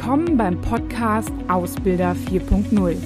[0.00, 2.96] Willkommen beim Podcast Ausbilder 4.0.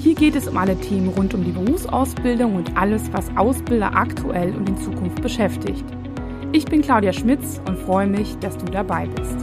[0.00, 4.54] Hier geht es um alle Themen rund um die Berufsausbildung und alles, was Ausbilder aktuell
[4.54, 5.84] und in Zukunft beschäftigt.
[6.52, 9.36] Ich bin Claudia Schmitz und freue mich, dass du dabei bist.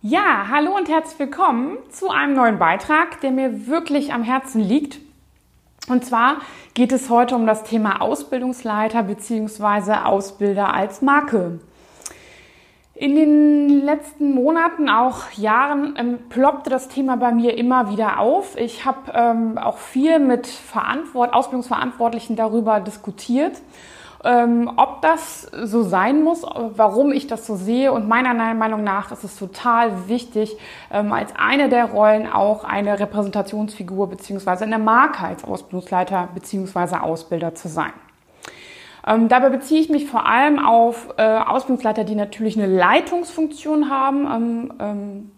[0.00, 5.05] Ja, hallo und herzlich willkommen zu einem neuen Beitrag, der mir wirklich am Herzen liegt.
[5.88, 6.38] Und zwar
[6.74, 9.92] geht es heute um das Thema Ausbildungsleiter bzw.
[10.04, 11.60] Ausbilder als Marke.
[12.94, 18.56] In den letzten Monaten, auch Jahren, ähm, ploppte das Thema bei mir immer wieder auf.
[18.56, 23.60] Ich habe ähm, auch viel mit Verantwort Ausbildungsverantwortlichen darüber diskutiert
[24.26, 27.92] ähm, ob das so sein muss, warum ich das so sehe.
[27.92, 30.56] Und meiner Meinung nach ist es total wichtig,
[30.92, 37.54] ähm, als eine der Rollen auch eine Repräsentationsfigur beziehungsweise eine Marke als Ausbildungsleiter beziehungsweise Ausbilder
[37.54, 37.92] zu sein.
[39.06, 44.26] Ähm, dabei beziehe ich mich vor allem auf äh, Ausbildungsleiter, die natürlich eine Leitungsfunktion haben
[44.26, 45.30] ähm, ähm,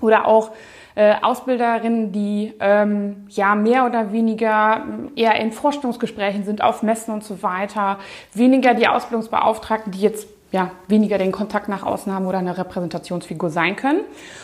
[0.00, 0.50] oder auch
[0.94, 7.12] äh, Ausbilderinnen, die ähm, ja mehr oder weniger ähm, eher in Vorstellungsgesprächen sind, auf Messen
[7.12, 7.98] und so weiter,
[8.32, 13.50] weniger die Ausbildungsbeauftragten, die jetzt ja, weniger den Kontakt nach außen haben oder eine Repräsentationsfigur
[13.50, 14.00] sein können.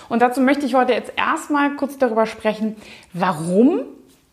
[0.08, 2.76] Und dazu möchte ich heute jetzt erstmal kurz darüber sprechen,
[3.14, 3.80] warum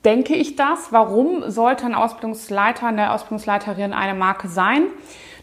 [0.03, 0.91] denke ich das?
[0.91, 4.87] Warum sollte ein Ausbildungsleiter, eine Ausbildungsleiterin eine Marke sein?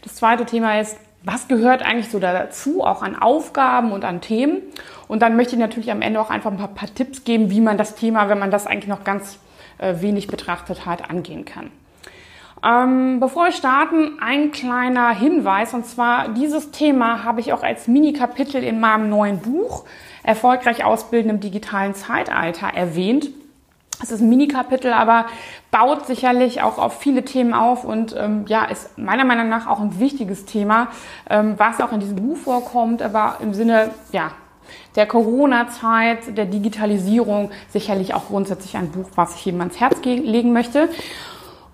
[0.03, 4.61] Das zweite Thema ist, was gehört eigentlich so dazu, auch an Aufgaben und an Themen.
[5.07, 7.61] Und dann möchte ich natürlich am Ende auch einfach ein paar, paar Tipps geben, wie
[7.61, 9.39] man das Thema, wenn man das eigentlich noch ganz
[9.77, 11.71] äh, wenig betrachtet hat, angehen kann.
[12.65, 15.73] Ähm, bevor wir starten, ein kleiner Hinweis.
[15.73, 19.85] Und zwar, dieses Thema habe ich auch als Mini-Kapitel in meinem neuen Buch
[20.23, 23.29] Erfolgreich ausbilden im digitalen Zeitalter erwähnt.
[24.01, 25.25] Es ist ein Mini-Kapitel, aber
[25.71, 29.79] baut sicherlich auch auf viele Themen auf und ähm, ja, ist meiner Meinung nach auch
[29.79, 30.89] ein wichtiges Thema,
[31.29, 34.31] ähm, was auch in diesem Buch vorkommt, aber im Sinne ja,
[34.95, 40.53] der Corona-Zeit, der Digitalisierung sicherlich auch grundsätzlich ein Buch, was ich jedem ans Herz legen
[40.53, 40.89] möchte.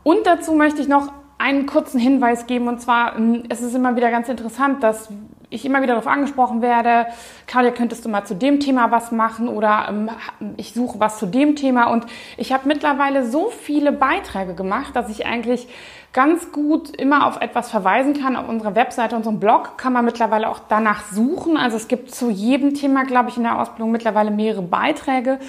[0.04, 3.98] Und dazu möchte ich noch einen kurzen Hinweis geben und zwar, ähm, es ist immer
[3.98, 5.10] wieder ganz interessant, dass
[5.54, 7.08] ich immer wieder darauf angesprochen werde,
[7.48, 10.10] Claudia, könntest du mal zu dem Thema was machen oder ähm,
[10.58, 11.86] ich suche was zu dem Thema.
[11.86, 12.06] Und
[12.38, 15.68] ich habe mittlerweile so viele Beiträge gemacht, dass ich eigentlich
[16.14, 18.36] ganz gut immer auf etwas verweisen kann.
[18.36, 21.58] Auf unserer Webseite, unserem Blog kann man mittlerweile auch danach suchen.
[21.58, 25.40] Also es gibt zu jedem Thema, glaube ich, in der Ausbildung mittlerweile mehrere Beiträge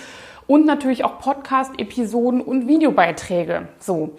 [0.47, 3.69] und natürlich auch Podcast-Episoden und Videobeiträge.
[3.79, 4.15] So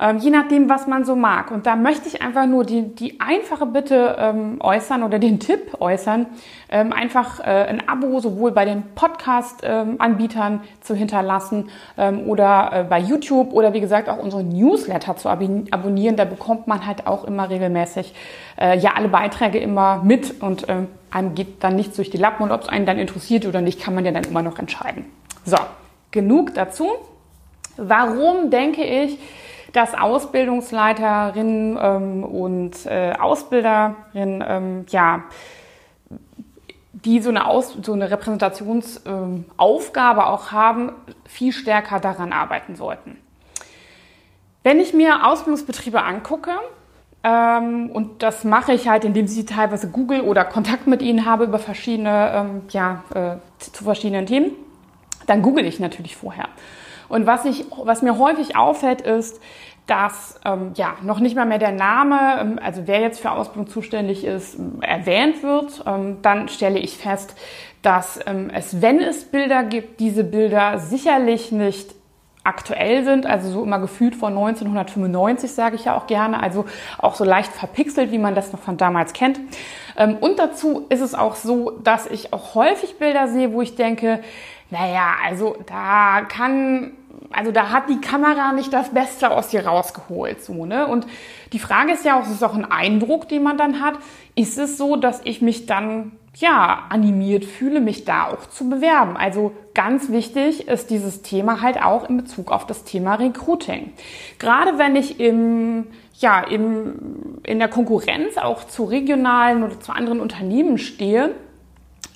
[0.00, 1.50] ähm, je nachdem, was man so mag.
[1.50, 5.76] Und da möchte ich einfach nur die, die einfache Bitte ähm, äußern oder den Tipp
[5.78, 6.26] äußern,
[6.70, 12.84] ähm, einfach äh, ein Abo sowohl bei den Podcast-Anbietern ähm, zu hinterlassen ähm, oder äh,
[12.84, 16.16] bei YouTube oder wie gesagt auch unsere Newsletter zu abonnieren.
[16.16, 18.14] Da bekommt man halt auch immer regelmäßig
[18.58, 22.44] äh, ja alle Beiträge immer mit und ähm, einem geht dann nichts durch die Lappen
[22.44, 25.04] und ob es einen dann interessiert oder nicht, kann man ja dann immer noch entscheiden.
[25.44, 25.56] So,
[26.10, 26.88] genug dazu.
[27.76, 29.18] Warum denke ich,
[29.72, 35.22] dass Ausbildungsleiterinnen ähm, und äh, Ausbilderinnen ähm, ja
[37.04, 40.92] die so eine, Aus so eine Repräsentationsaufgabe ähm, auch haben,
[41.26, 43.16] viel stärker daran arbeiten sollten.
[44.62, 46.50] Wenn ich mir Ausbildungsbetriebe angucke,
[47.22, 51.44] ähm, und das mache ich halt, indem ich teilweise Google oder Kontakt mit ihnen habe
[51.44, 54.52] über verschiedene, ähm, ja, äh, zu verschiedenen Themen,
[55.30, 56.48] dann google ich natürlich vorher.
[57.08, 59.40] Und was, ich, was mir häufig auffällt, ist,
[59.86, 63.68] dass ähm, ja noch nicht mal mehr der Name, ähm, also wer jetzt für Ausbildung
[63.68, 65.82] zuständig ist, erwähnt wird.
[65.86, 67.34] Ähm, dann stelle ich fest,
[67.82, 71.94] dass ähm, es, wenn es Bilder gibt, diese Bilder sicherlich nicht
[72.42, 76.64] aktuell sind, also so immer gefühlt von 1995, sage ich ja auch gerne, also
[76.98, 79.40] auch so leicht verpixelt, wie man das noch von damals kennt.
[79.96, 83.74] Ähm, und dazu ist es auch so, dass ich auch häufig Bilder sehe, wo ich
[83.74, 84.20] denke,
[84.70, 86.92] naja, also da kann
[87.32, 90.86] also da hat die Kamera nicht das Beste aus dir rausgeholt, so, ne?
[90.86, 91.06] Und
[91.52, 93.94] die Frage ist ja auch, es ist auch ein Eindruck, den man dann hat.
[94.34, 99.16] Ist es so, dass ich mich dann, ja, animiert fühle, mich da auch zu bewerben?
[99.16, 103.92] Also ganz wichtig ist dieses Thema halt auch in Bezug auf das Thema Recruiting.
[104.38, 110.20] Gerade wenn ich im, ja, im, in der Konkurrenz auch zu regionalen oder zu anderen
[110.20, 111.34] Unternehmen stehe,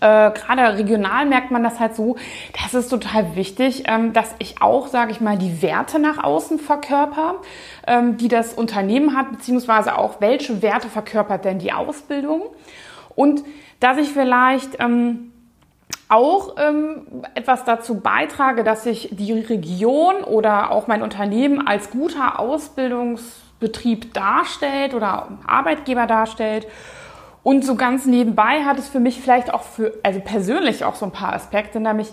[0.05, 2.17] äh, gerade regional merkt man das halt so,
[2.63, 6.59] das ist total wichtig, ähm, dass ich auch, sage ich mal, die Werte nach außen
[6.59, 7.37] verkörper,
[7.87, 12.43] ähm, die das Unternehmen hat, beziehungsweise auch, welche Werte verkörpert denn die Ausbildung.
[13.15, 13.45] Und
[13.81, 15.33] dass ich vielleicht ähm,
[16.11, 22.39] auch ähm, etwas dazu beitrage, dass ich die Region oder auch mein Unternehmen als guter
[22.39, 26.67] Ausbildungs Betrieb darstellt oder Arbeitgeber darstellt.
[27.45, 31.05] Und so ganz nebenbei hat es für mich vielleicht auch für, also persönlich auch so
[31.05, 32.09] ein paar Aspekte, nämlich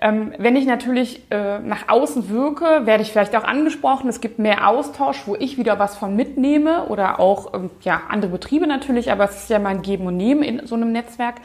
[0.00, 4.08] ähm, wenn ich natürlich äh, nach außen wirke, werde ich vielleicht auch angesprochen.
[4.08, 8.30] Es gibt mehr Austausch, wo ich wieder was von mitnehme oder auch ähm, ja andere
[8.30, 11.36] Betriebe natürlich, aber es ist ja mein Geben und Nehmen in so einem Netzwerk.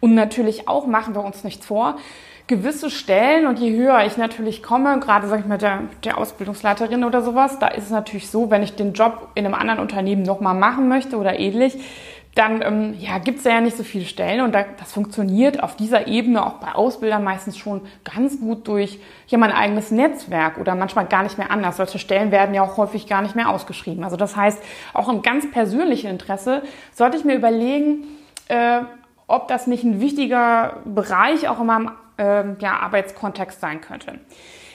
[0.00, 1.96] Und natürlich auch machen wir uns nichts vor
[2.48, 7.04] gewisse Stellen und je höher ich natürlich komme, gerade sag ich mal der, der Ausbildungsleiterin
[7.04, 10.22] oder sowas, da ist es natürlich so, wenn ich den Job in einem anderen Unternehmen
[10.22, 11.78] nochmal machen möchte oder ähnlich,
[12.34, 15.74] dann ähm, ja, gibt es ja nicht so viele Stellen und da, das funktioniert auf
[15.74, 20.74] dieser Ebene auch bei Ausbildern meistens schon ganz gut durch ja, mein eigenes Netzwerk oder
[20.74, 21.78] manchmal gar nicht mehr anders.
[21.78, 24.04] Solche Stellen werden ja auch häufig gar nicht mehr ausgeschrieben.
[24.04, 24.62] Also das heißt,
[24.94, 26.62] auch im ganz persönlichen Interesse
[26.94, 28.04] sollte ich mir überlegen,
[28.48, 28.80] äh,
[29.26, 34.18] ob das nicht ein wichtiger Bereich auch in meinem ähm, ja, Arbeitskontext sein könnte.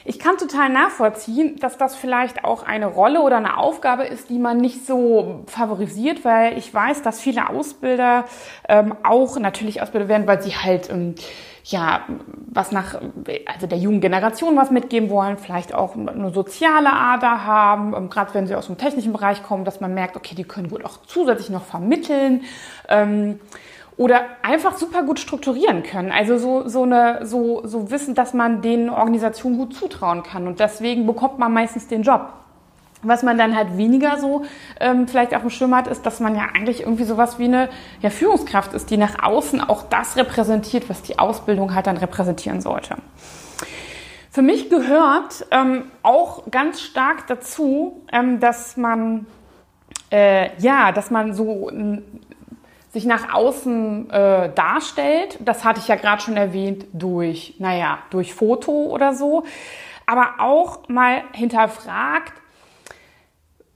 [0.06, 4.38] Ich kann total nachvollziehen, dass das vielleicht auch eine Rolle oder eine Aufgabe ist, die
[4.38, 8.26] man nicht so favorisiert, weil ich weiß, dass viele Ausbilder
[8.68, 11.16] ähm, auch natürlich Ausbilder werden, weil sie halt ähm,
[11.64, 12.02] ja
[12.48, 13.00] was nach
[13.46, 18.34] also der jungen Generation was mitgeben wollen, vielleicht auch eine soziale Ader haben, ähm, gerade
[18.34, 20.98] wenn sie aus dem technischen Bereich kommen, dass man merkt, okay, die können gut auch
[21.08, 22.42] zusätzlich noch vermitteln.
[22.90, 23.40] Ähm,
[24.04, 26.12] oder einfach super gut strukturieren können.
[26.12, 30.46] Also so, so, eine, so, so wissen, dass man den Organisationen gut zutrauen kann.
[30.46, 32.34] Und deswegen bekommt man meistens den Job.
[33.02, 34.44] Was man dann halt weniger so
[34.82, 37.70] ähm, vielleicht auf dem Schirm hat, ist, dass man ja eigentlich irgendwie sowas wie eine
[38.02, 42.60] ja, Führungskraft ist, die nach außen auch das repräsentiert, was die Ausbildung halt dann repräsentieren
[42.60, 42.98] sollte.
[44.32, 49.28] Für mich gehört ähm, auch ganz stark dazu, ähm, dass man
[50.12, 51.72] äh, ja, dass man so
[52.94, 55.40] sich nach außen äh, darstellt.
[55.42, 59.44] Das hatte ich ja gerade schon erwähnt durch, naja, durch Foto oder so.
[60.06, 62.34] Aber auch mal hinterfragt,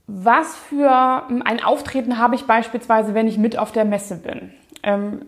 [0.06, 4.52] was für ein Auftreten habe ich beispielsweise, wenn ich mit auf der Messe bin.
[4.84, 5.26] Ähm,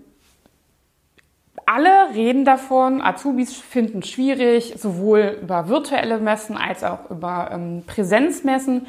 [1.67, 8.87] alle reden davon, Azubis finden schwierig, sowohl über virtuelle Messen als auch über ähm, Präsenzmessen.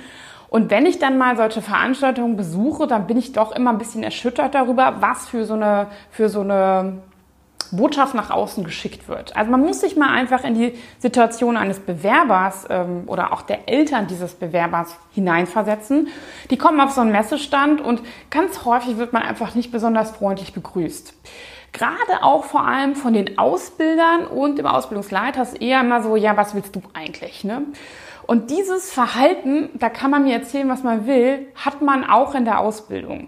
[0.51, 4.03] Und wenn ich dann mal solche Veranstaltungen besuche, dann bin ich doch immer ein bisschen
[4.03, 6.97] erschüttert darüber, was für so eine, für so eine
[7.71, 9.33] Botschaft nach außen geschickt wird.
[9.37, 13.69] Also man muss sich mal einfach in die Situation eines Bewerbers ähm, oder auch der
[13.69, 16.09] Eltern dieses Bewerbers hineinversetzen.
[16.49, 20.51] Die kommen auf so einen Messestand und ganz häufig wird man einfach nicht besonders freundlich
[20.51, 21.13] begrüßt.
[21.71, 26.35] Gerade auch vor allem von den Ausbildern und dem Ausbildungsleiter ist eher immer so, ja,
[26.35, 27.45] was willst du eigentlich?
[27.45, 27.61] Ne?
[28.31, 32.45] Und dieses Verhalten, da kann man mir erzählen, was man will, hat man auch in
[32.45, 33.27] der Ausbildung.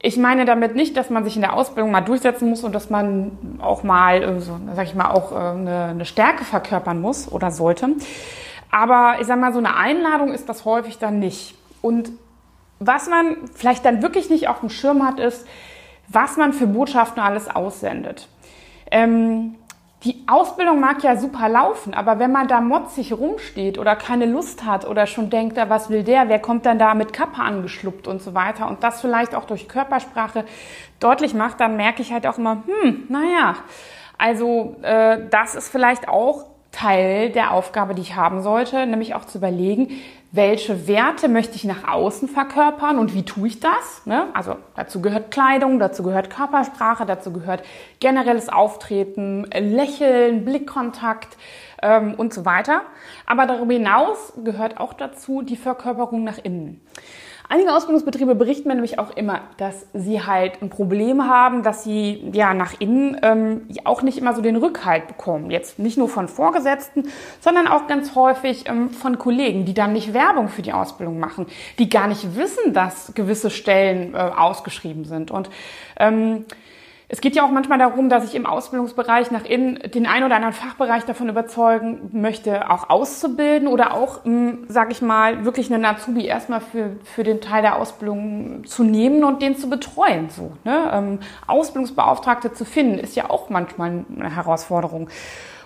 [0.00, 2.88] Ich meine damit nicht, dass man sich in der Ausbildung mal durchsetzen muss und dass
[2.88, 7.50] man auch mal, so, sag ich mal, auch äh, eine, eine Stärke verkörpern muss oder
[7.50, 7.90] sollte.
[8.70, 11.54] Aber ich sag mal, so eine Einladung ist das häufig dann nicht.
[11.82, 12.10] Und
[12.78, 15.46] was man vielleicht dann wirklich nicht auf dem Schirm hat, ist,
[16.08, 18.28] was man für Botschaften alles aussendet.
[18.90, 19.56] Ähm,
[20.04, 24.64] die Ausbildung mag ja super laufen, aber wenn man da motzig rumsteht oder keine Lust
[24.64, 28.02] hat oder schon denkt, ja, was will der, wer kommt dann da mit Kappe angeschluppt?
[28.08, 30.44] und so weiter und das vielleicht auch durch Körpersprache
[31.00, 33.56] deutlich macht, dann merke ich halt auch immer, hm, naja,
[34.18, 39.26] also äh, das ist vielleicht auch Teil der Aufgabe, die ich haben sollte, nämlich auch
[39.26, 39.90] zu überlegen,
[40.34, 44.06] welche Werte möchte ich nach außen verkörpern und wie tue ich das?
[44.06, 44.28] Ne?
[44.32, 47.62] Also dazu gehört Kleidung, dazu gehört Körpersprache, dazu gehört
[48.00, 51.36] generelles Auftreten, Lächeln, Blickkontakt
[51.82, 52.80] ähm, und so weiter.
[53.26, 56.80] Aber darüber hinaus gehört auch dazu die Verkörperung nach innen.
[57.52, 62.30] Einige Ausbildungsbetriebe berichten mir nämlich auch immer, dass sie halt ein Problem haben, dass sie
[62.32, 65.50] ja nach innen ähm, auch nicht immer so den Rückhalt bekommen.
[65.50, 70.14] Jetzt nicht nur von Vorgesetzten, sondern auch ganz häufig ähm, von Kollegen, die dann nicht
[70.14, 71.44] Werbung für die Ausbildung machen,
[71.78, 75.30] die gar nicht wissen, dass gewisse Stellen äh, ausgeschrieben sind.
[75.30, 75.50] Und
[75.98, 76.46] ähm,
[77.12, 80.36] es geht ja auch manchmal darum, dass ich im Ausbildungsbereich nach innen den einen oder
[80.36, 85.84] anderen Fachbereich davon überzeugen möchte, auch auszubilden oder auch, hm, sage ich mal, wirklich einen
[85.84, 90.30] Azubi erstmal für, für den Teil der Ausbildung zu nehmen und den zu betreuen.
[90.30, 90.90] So, ne?
[90.90, 95.10] Ähm, Ausbildungsbeauftragte zu finden, ist ja auch manchmal eine Herausforderung.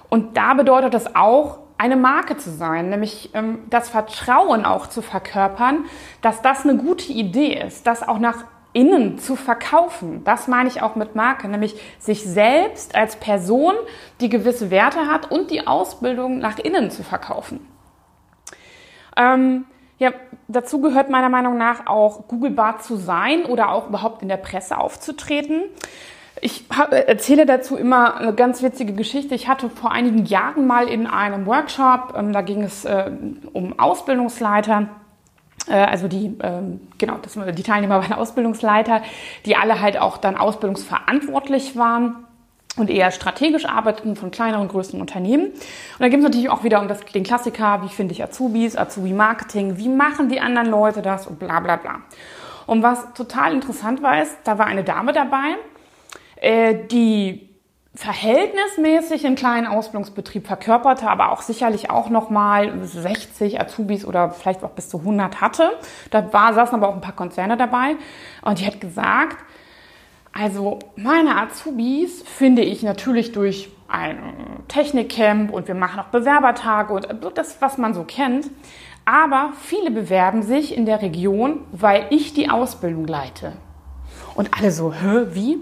[0.08, 5.00] Und da bedeutet das auch, eine Marke zu sein, nämlich ähm, das Vertrauen auch zu
[5.00, 5.84] verkörpern,
[6.22, 8.44] dass das eine gute Idee ist, das auch nach
[8.76, 10.22] innen zu verkaufen.
[10.24, 13.72] Das meine ich auch mit Marke, nämlich sich selbst als Person,
[14.20, 17.66] die gewisse Werte hat und die Ausbildung nach innen zu verkaufen.
[19.16, 19.64] Ähm,
[19.96, 20.10] ja,
[20.46, 24.76] dazu gehört meiner Meinung nach auch Googlebar zu sein oder auch überhaupt in der Presse
[24.76, 25.62] aufzutreten.
[26.42, 29.34] Ich erzähle dazu immer eine ganz witzige Geschichte.
[29.34, 33.10] Ich hatte vor einigen Jahren mal in einem Workshop, ähm, da ging es äh,
[33.54, 35.05] um Ausbildungsleiter, äh,
[35.72, 39.02] also die, ähm, genau, das, die Teilnehmer waren Ausbildungsleiter,
[39.44, 42.26] die alle halt auch dann ausbildungsverantwortlich waren
[42.76, 45.46] und eher strategisch arbeiteten von kleineren größeren Unternehmen.
[45.46, 48.76] Und da gibt es natürlich auch wieder um das, den Klassiker, wie finde ich Azubis,
[48.76, 52.02] Azubi-Marketing, wie machen die anderen Leute das und bla bla bla.
[52.66, 55.56] Und was total interessant war, ist, da war eine Dame dabei,
[56.36, 57.55] äh, die
[57.96, 64.70] verhältnismäßig einen kleinen Ausbildungsbetrieb verkörperte, aber auch sicherlich auch nochmal 60 Azubis oder vielleicht auch
[64.70, 65.70] bis zu 100 hatte.
[66.10, 67.96] Da war, saßen aber auch ein paar Konzerne dabei.
[68.42, 69.38] Und die hat gesagt,
[70.32, 74.18] also meine Azubis finde ich natürlich durch ein
[74.68, 78.50] Technikcamp und wir machen auch Bewerbertage und das, was man so kennt.
[79.06, 83.52] Aber viele bewerben sich in der Region, weil ich die Ausbildung leite.
[84.34, 85.58] Und alle so, hä, wie?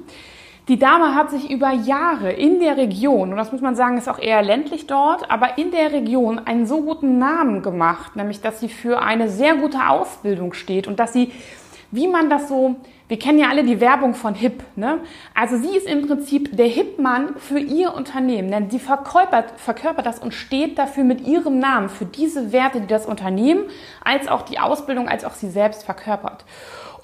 [0.66, 4.08] Die Dame hat sich über Jahre in der Region, und das muss man sagen, ist
[4.08, 8.60] auch eher ländlich dort, aber in der Region einen so guten Namen gemacht, nämlich dass
[8.60, 11.32] sie für eine sehr gute Ausbildung steht und dass sie,
[11.90, 12.76] wie man das so,
[13.08, 15.00] wir kennen ja alle die Werbung von HIP, ne?
[15.34, 20.18] Also sie ist im Prinzip der HIP-Mann für ihr Unternehmen, denn sie verkörpert, verkörpert das
[20.18, 23.64] und steht dafür mit ihrem Namen für diese Werte, die das Unternehmen
[24.02, 26.46] als auch die Ausbildung, als auch sie selbst verkörpert.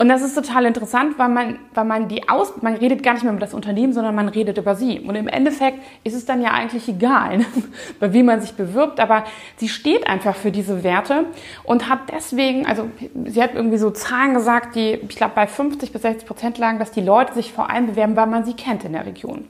[0.01, 3.23] Und das ist total interessant, weil man, weil man die aus, man redet gar nicht
[3.23, 4.99] mehr über das Unternehmen, sondern man redet über sie.
[4.99, 7.41] Und im Endeffekt ist es dann ja eigentlich egal,
[8.01, 9.25] bei wem man sich bewirbt, aber
[9.57, 11.27] sie steht einfach für diese Werte
[11.65, 12.89] und hat deswegen, also
[13.27, 16.79] sie hat irgendwie so Zahlen gesagt, die, ich glaube, bei 50 bis 60 Prozent lagen,
[16.79, 19.45] dass die Leute sich vor allem bewerben, weil man sie kennt in der Region.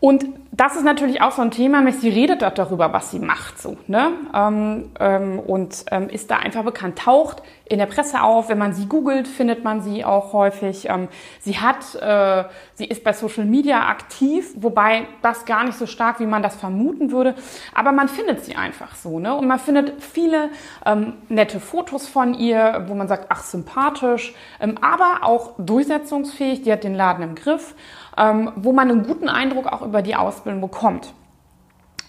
[0.00, 3.60] Und das ist natürlich auch so ein Thema, sie redet dort darüber, was sie macht,
[3.60, 4.12] so, ne?
[4.34, 8.48] Ähm, ähm, und ähm, ist da einfach bekannt, taucht in der Presse auf.
[8.48, 10.88] Wenn man sie googelt, findet man sie auch häufig.
[10.88, 11.08] Ähm,
[11.40, 16.18] sie hat, äh, sie ist bei Social Media aktiv, wobei das gar nicht so stark,
[16.18, 17.34] wie man das vermuten würde.
[17.74, 19.34] Aber man findet sie einfach so, ne?
[19.34, 20.50] Und man findet viele
[20.86, 26.62] ähm, nette Fotos von ihr, wo man sagt, ach sympathisch, ähm, aber auch durchsetzungsfähig.
[26.62, 27.74] Die hat den Laden im Griff
[28.18, 31.12] ähm, wo man einen guten Eindruck auch über die Ausbildung bekommt.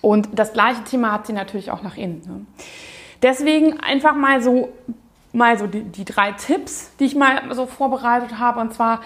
[0.02, 2.22] Und das gleiche Thema hat sie natürlich auch nach innen.
[2.26, 2.46] Ne?
[3.22, 4.70] Deswegen einfach mal so,
[5.34, 8.62] mal so die, die drei Tipps, die ich mal so vorbereitet habe.
[8.62, 9.02] Und zwar,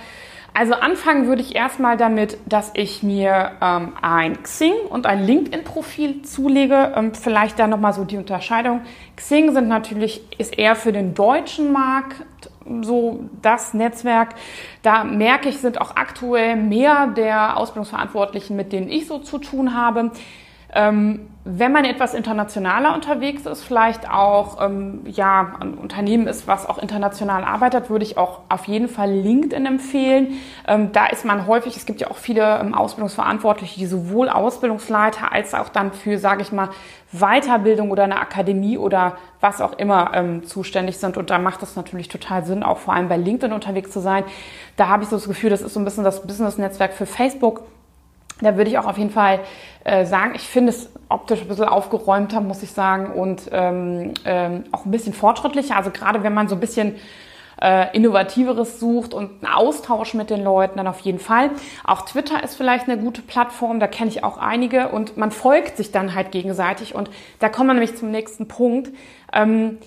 [0.54, 6.22] also anfangen würde ich erstmal damit, dass ich mir ähm, ein Xing und ein LinkedIn-Profil
[6.22, 6.94] zulege.
[6.96, 8.82] Ähm, vielleicht da nochmal so die Unterscheidung.
[9.16, 12.24] Xing sind natürlich, ist eher für den deutschen Markt
[12.82, 14.36] so das Netzwerk.
[14.82, 19.76] Da merke ich, sind auch aktuell mehr der Ausbildungsverantwortlichen, mit denen ich so zu tun
[19.76, 20.12] habe.
[20.74, 26.66] Ähm, wenn man etwas internationaler unterwegs ist, vielleicht auch ähm, ja ein Unternehmen ist, was
[26.66, 30.40] auch international arbeitet, würde ich auch auf jeden Fall LinkedIn empfehlen.
[30.66, 35.34] Ähm, da ist man häufig, es gibt ja auch viele ähm, Ausbildungsverantwortliche, die sowohl Ausbildungsleiter
[35.34, 36.70] als auch dann für, sage ich mal,
[37.12, 41.18] Weiterbildung oder eine Akademie oder was auch immer ähm, zuständig sind.
[41.18, 44.24] Und da macht es natürlich total Sinn, auch vor allem bei LinkedIn unterwegs zu sein.
[44.78, 47.64] Da habe ich so das Gefühl, das ist so ein bisschen das Business-Netzwerk für Facebook
[48.42, 49.40] da würde ich auch auf jeden Fall
[49.84, 54.64] äh, sagen, ich finde es optisch ein bisschen aufgeräumter, muss ich sagen, und ähm, ähm,
[54.72, 55.76] auch ein bisschen fortschrittlicher.
[55.76, 56.96] Also gerade wenn man so ein bisschen
[57.62, 61.52] äh, Innovativeres sucht und einen Austausch mit den Leuten, dann auf jeden Fall.
[61.84, 65.78] Auch Twitter ist vielleicht eine gute Plattform, da kenne ich auch einige und man folgt
[65.78, 66.96] sich dann halt gegenseitig.
[66.96, 67.10] Und
[67.40, 68.92] da kommen wir nämlich zum nächsten Punkt.
[69.32, 69.78] Ähm,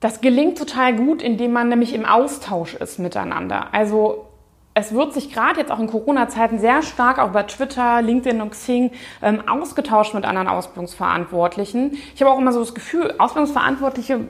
[0.00, 3.68] das gelingt total gut, indem man nämlich im Austausch ist miteinander.
[3.72, 4.29] Also
[4.72, 8.50] es wird sich gerade jetzt auch in Corona-Zeiten sehr stark auch bei Twitter, LinkedIn und
[8.50, 11.98] Xing ähm, ausgetauscht mit anderen Ausbildungsverantwortlichen.
[12.14, 14.20] Ich habe auch immer so das Gefühl, Ausbildungsverantwortliche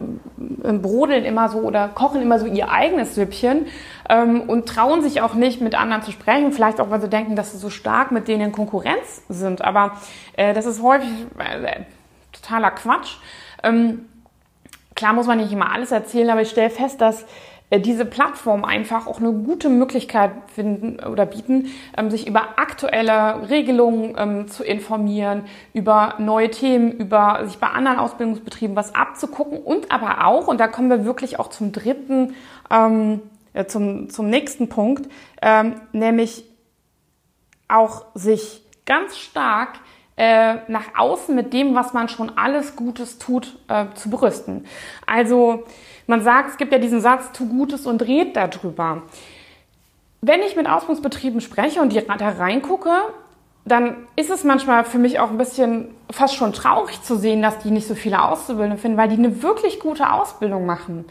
[0.64, 3.66] äh, brodeln immer so oder kochen immer so ihr eigenes Süppchen
[4.08, 6.52] ähm, und trauen sich auch nicht mit anderen zu sprechen.
[6.52, 9.62] Vielleicht auch, weil sie denken, dass sie so stark mit denen in Konkurrenz sind.
[9.62, 9.98] Aber
[10.36, 11.82] äh, das ist häufig äh,
[12.32, 13.16] totaler Quatsch.
[13.62, 14.06] Ähm,
[14.94, 17.26] klar muss man nicht immer alles erzählen, aber ich stelle fest, dass
[17.78, 24.16] diese Plattform einfach auch eine gute Möglichkeit finden oder bieten, ähm, sich über aktuelle Regelungen
[24.18, 30.26] ähm, zu informieren, über neue Themen, über sich bei anderen Ausbildungsbetrieben was abzugucken und aber
[30.26, 32.34] auch, und da kommen wir wirklich auch zum dritten,
[32.70, 33.22] ähm,
[33.52, 35.08] äh, zum, zum nächsten Punkt,
[35.92, 36.44] nämlich
[37.68, 39.78] auch sich ganz stark
[40.20, 44.66] äh, nach außen mit dem, was man schon alles Gutes tut, äh, zu berüsten.
[45.06, 45.64] Also
[46.10, 49.02] man sagt, es gibt ja diesen Satz, tu Gutes und red darüber.
[50.20, 52.90] Wenn ich mit Ausbildungsbetrieben spreche und die da reingucke,
[53.64, 57.58] dann ist es manchmal für mich auch ein bisschen fast schon traurig zu sehen, dass
[57.58, 61.04] die nicht so viele Auszubildende finden, weil die eine wirklich gute Ausbildung machen.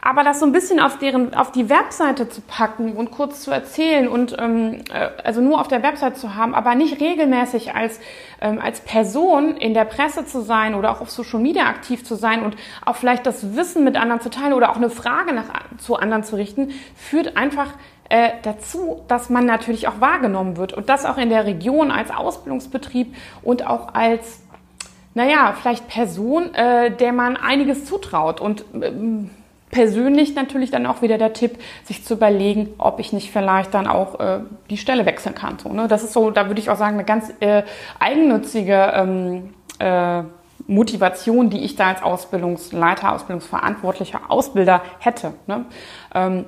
[0.00, 3.50] Aber das so ein bisschen auf deren, auf die Webseite zu packen und kurz zu
[3.50, 7.98] erzählen und ähm, äh, also nur auf der Webseite zu haben, aber nicht regelmäßig als,
[8.40, 12.14] ähm, als Person in der Presse zu sein oder auch auf Social Media aktiv zu
[12.14, 15.46] sein und auch vielleicht das Wissen mit anderen zu teilen oder auch eine Frage nach,
[15.78, 17.68] zu anderen zu richten, führt einfach
[18.08, 22.10] äh, dazu, dass man natürlich auch wahrgenommen wird und das auch in der Region als
[22.10, 24.42] Ausbildungsbetrieb und auch als
[25.14, 28.40] naja, vielleicht Person, äh, der man einiges zutraut.
[28.40, 29.30] Und ähm,
[29.70, 33.86] persönlich natürlich dann auch wieder der Tipp, sich zu überlegen, ob ich nicht vielleicht dann
[33.86, 35.58] auch äh, die Stelle wechseln kann.
[35.58, 35.88] So, ne?
[35.88, 37.62] Das ist so, da würde ich auch sagen, eine ganz äh,
[37.98, 40.22] eigennützige ähm, äh,
[40.66, 45.34] Motivation, die ich da als Ausbildungsleiter, Ausbildungsverantwortlicher, Ausbilder hätte.
[45.46, 45.64] Ne?
[46.14, 46.44] Ähm,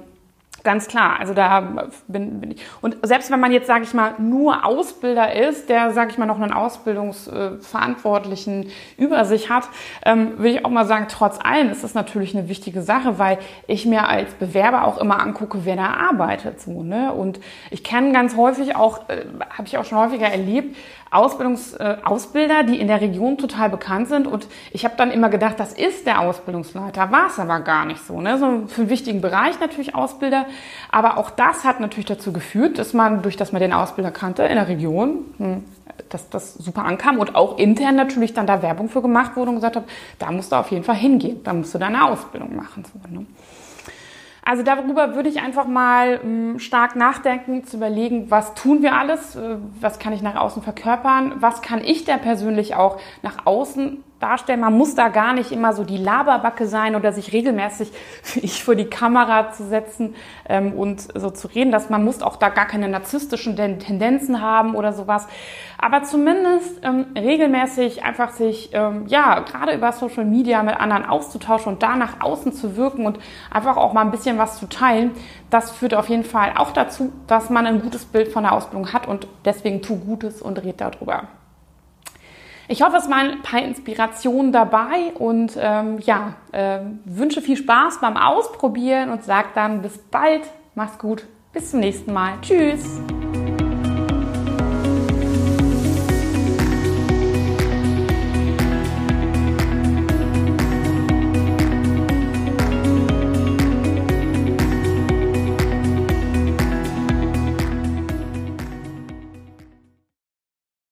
[0.62, 2.60] Ganz klar, also da bin, bin ich.
[2.82, 6.26] Und selbst wenn man jetzt, sage ich mal, nur Ausbilder ist, der, sage ich mal,
[6.26, 9.66] noch einen Ausbildungsverantwortlichen über sich hat,
[10.04, 13.38] ähm, will ich auch mal sagen, trotz allem ist das natürlich eine wichtige Sache, weil
[13.66, 16.60] ich mir als Bewerber auch immer angucke, wer da arbeitet.
[16.60, 17.14] So, ne?
[17.14, 17.40] Und
[17.70, 20.76] ich kenne ganz häufig auch, äh, habe ich auch schon häufiger erlebt,
[21.10, 24.28] Ausbildungs, äh, Ausbilder, die in der Region total bekannt sind.
[24.28, 27.10] Und ich habe dann immer gedacht, das ist der Ausbildungsleiter.
[27.10, 28.20] War es aber gar nicht so.
[28.20, 28.38] Ne?
[28.38, 30.46] So für einen wichtigen Bereich natürlich Ausbilder.
[30.90, 34.42] Aber auch das hat natürlich dazu geführt, dass man, durch das man den Ausbilder kannte
[34.44, 35.64] in der Region, hm,
[36.08, 39.56] dass das super ankam und auch intern natürlich dann da Werbung für gemacht wurde und
[39.56, 39.86] gesagt habe,
[40.18, 42.84] da musst du auf jeden Fall hingehen, da musst du deine Ausbildung machen.
[43.10, 43.26] Ne?
[44.42, 49.36] Also darüber würde ich einfach mal hm, stark nachdenken, zu überlegen, was tun wir alles,
[49.36, 54.02] äh, was kann ich nach außen verkörpern, was kann ich da persönlich auch nach außen
[54.20, 54.60] darstellen.
[54.60, 57.92] Man muss da gar nicht immer so die Laberbacke sein oder sich regelmäßig
[58.36, 60.14] ich vor die Kamera zu setzen
[60.48, 61.72] ähm, und so zu reden.
[61.72, 65.26] Dass man muss auch da gar keine narzisstischen Tendenzen haben oder sowas.
[65.78, 71.72] Aber zumindest ähm, regelmäßig einfach sich ähm, ja gerade über Social Media mit anderen auszutauschen
[71.72, 73.18] und da nach außen zu wirken und
[73.50, 75.12] einfach auch mal ein bisschen was zu teilen.
[75.48, 78.92] Das führt auf jeden Fall auch dazu, dass man ein gutes Bild von der Ausbildung
[78.92, 81.28] hat und deswegen tu Gutes und red darüber.
[82.70, 88.00] Ich hoffe, es waren ein paar Inspirationen dabei und ähm, ja, äh, wünsche viel Spaß
[88.00, 90.42] beim Ausprobieren und sage dann bis bald.
[90.76, 91.26] Mach's gut.
[91.52, 92.34] Bis zum nächsten Mal.
[92.42, 93.00] Tschüss.